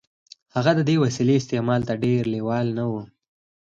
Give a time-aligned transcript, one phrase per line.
[0.55, 2.93] هغه د دې وسیلې استعمال ته ډېر لېوال نه و